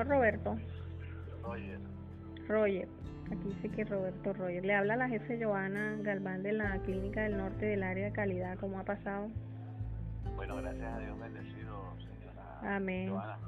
[0.00, 0.56] señor Roberto.
[1.42, 1.78] Roger.
[2.48, 2.88] Roger.
[3.26, 4.64] Aquí dice que Roberto Roger.
[4.64, 8.58] Le habla la jefe Joana Galván de la Clínica del Norte del área de calidad.
[8.58, 9.28] ¿Cómo ha pasado?
[10.36, 12.76] Bueno, gracias a Dios bendecido, señora.
[12.76, 13.10] Amén.
[13.10, 13.38] Joana.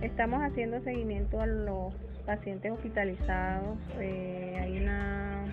[0.00, 1.94] Estamos haciendo seguimiento a los
[2.24, 3.78] pacientes hospitalizados.
[3.98, 5.44] Eh, hay una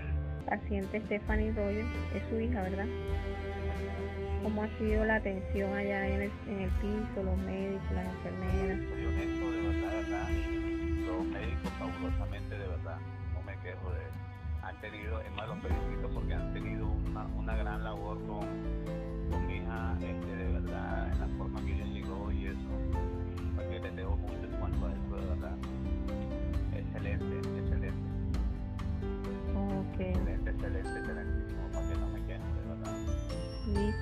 [0.45, 1.85] paciente, Stephanie Roger,
[2.15, 2.85] es su hija, ¿verdad?
[4.43, 8.79] ¿Cómo ha sido la atención allá en el, en el piso, los médicos, las enfermeras?
[8.89, 10.29] Soy honesto, de verdad, verdad.
[11.05, 12.97] Los médicos fabulosamente, de verdad.
[13.33, 14.01] No me quejo de...
[14.63, 18.47] Han tenido, es más, los felicito porque han tenido una, una gran labor con,
[19.29, 20.80] con mi hija, este, de verdad,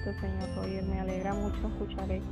[0.03, 0.83] señor Roger.
[0.83, 2.25] Me alegra mucho escuchar eso.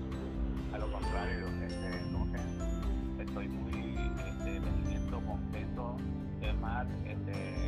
[0.74, 3.96] A lo contrario, este, estoy muy,
[4.28, 5.98] este, me siento contento.
[6.42, 7.68] Es más, este,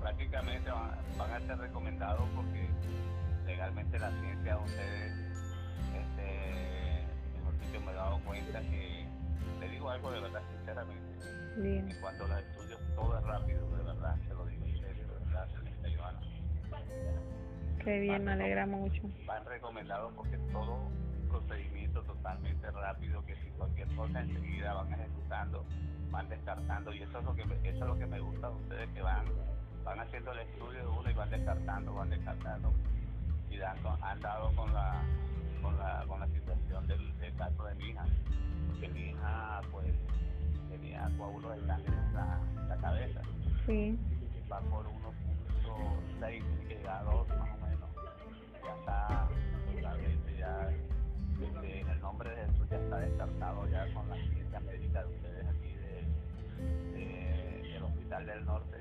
[0.00, 2.68] prácticamente van, van a ser recomendados porque
[3.46, 5.12] legalmente la ciencia de ustedes,
[5.94, 9.06] este, mejor me he dado cuenta que,
[9.60, 11.90] le digo algo de verdad, sinceramente, Bien.
[11.90, 14.34] en cuanto a los estudios, todo es rápido, de verdad, se
[17.84, 19.02] Qué bien, me alegra mucho.
[19.26, 20.78] van recomendados porque todo
[21.28, 25.64] procedimiento totalmente rápido que si cualquier cosa enseguida van ejecutando,
[26.10, 28.88] van descartando y eso es lo que eso es lo que me gusta de ustedes
[28.90, 29.24] que van
[29.84, 32.72] van haciendo el estudio de uno y van descartando, van descartando
[33.48, 35.02] y dan han dado con la
[35.62, 38.04] con la con la situación del, del caso de mi hija,
[38.68, 39.86] porque mi hija pues
[40.68, 43.20] tenía coágulos de sangre en la, la cabeza
[43.66, 43.98] Sí,
[44.50, 47.28] va por 1.6, tiene que a 2
[54.90, 58.76] médica de ustedes aquí de, de- del Hospital del Norte,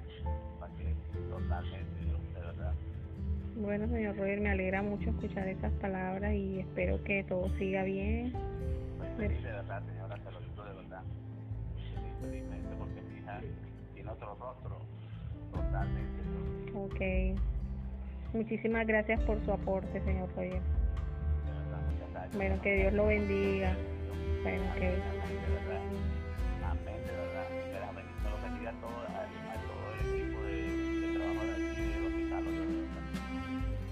[0.60, 0.96] para que
[1.30, 2.00] totalmente,
[2.34, 2.74] de verdad.
[3.56, 8.34] bueno, señor Roger, me alegra mucho escuchar esas palabras y espero que todo siga bien.
[8.98, 11.04] Pues feliz de verdad, señora, se lo digo de verdad.
[11.94, 13.42] Feliz, felizmente, porque mi hija
[13.94, 14.80] tiene otro rostro,
[15.52, 16.20] totalmente.
[16.76, 17.40] Ok.
[18.34, 20.62] Muchísimas gracias por su aporte, señor Roger.
[22.36, 23.76] Bueno, que Dios lo bendiga.
[24.42, 25.82] Amén, que de verdad.
[26.64, 27.46] Amén, de verdad.
[27.50, 29.26] Que la bendición los bendiga a todo, a,
[29.68, 30.56] todo el equipo de,
[31.02, 32.44] de trabajadores aquí del hospital.
[32.46, 32.60] de.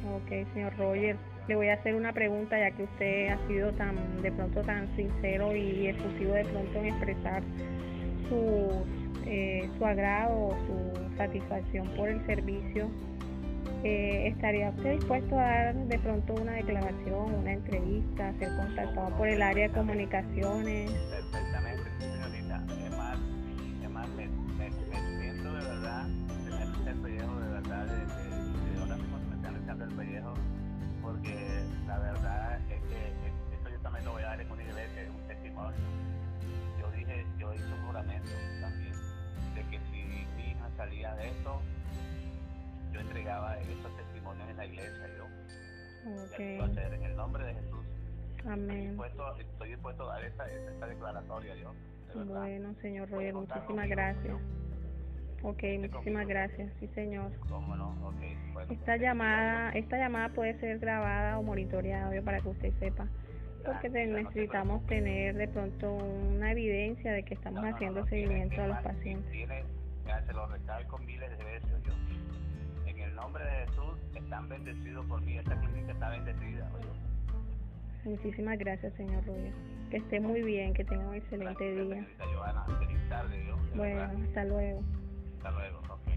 [0.07, 1.15] Ok, señor Roger,
[1.47, 4.87] le voy a hacer una pregunta ya que usted ha sido tan, de pronto tan
[4.95, 7.43] sincero y efusivo de pronto en expresar
[8.29, 8.85] su,
[9.25, 12.89] eh, su agrado o su satisfacción por el servicio.
[13.83, 19.27] Eh, ¿Estaría usted dispuesto a dar de pronto una declaración, una entrevista, ser contactado por
[19.27, 20.91] el área de comunicaciones?
[21.09, 22.63] Perfectamente, señorita.
[22.83, 26.07] Es más, me, me, me siento de verdad,
[26.43, 29.83] se me el pellejo de verdad, de, de, de ahora mismo se me está luchando
[29.85, 30.33] el pellejo,
[31.01, 31.35] porque
[31.87, 35.03] la verdad es que es- eso yo también lo voy a dar en una iglesia,
[35.03, 35.79] en un testimonio.
[36.79, 38.93] Yo dije, yo hice un juramento también,
[39.55, 40.03] de que si
[40.35, 41.61] mi hija salía de esto,
[42.97, 45.25] yo entregaba esos testimonios en la iglesia, yo.
[46.29, 47.85] Y así va a Ok, ser, en el nombre de Jesús.
[48.37, 48.87] Estoy amén.
[48.89, 51.73] dispuesto, estoy dispuesto a dar esta, declaratoria, yo.
[52.15, 52.23] De.
[52.23, 54.35] Bueno, señor Roger, muchísimas gracias.
[55.43, 56.73] Ok, muchísimas gracias.
[56.79, 57.31] Sí, señor.
[57.49, 57.89] ¿Cómo no?
[58.07, 58.15] Ok.
[58.53, 63.07] Bueno, Esta llamada, esta llamada puede ser grabada o monitoreada, obvio, para que usted sepa,
[63.63, 68.07] porque te- necesitamos tener de pronto una evidencia de que estamos no, no, haciendo no,
[68.07, 69.31] seguimiento a los pacientes.
[69.31, 69.63] Tiene,
[70.07, 72.06] ya se lo recalco miles de veces yo
[73.17, 75.37] nombre de Jesús están bendecidos por mí.
[75.37, 76.71] Esta clínica está bendecida.
[76.75, 76.87] Oye.
[78.05, 79.51] Muchísimas gracias, señor Rubio.
[79.89, 82.07] Que esté muy bien, que tenga un excelente gracias, día.
[82.17, 83.43] Señorita feliz tarde.
[83.43, 84.81] Dios, bueno, hasta luego.
[85.37, 86.07] Hasta luego, ok.